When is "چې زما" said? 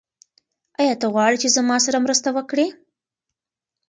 1.43-1.77